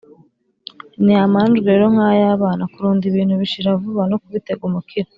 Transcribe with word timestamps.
Ni 1.03 1.13
amanjwe 1.25 1.65
rero 1.71 1.85
nkayabana 1.93 2.63
kurunda 2.73 3.03
ibintu 3.11 3.33
bishira 3.41 3.79
vuba 3.81 4.03
no 4.11 4.17
kubitega 4.21 4.63
umukiro 4.69 5.09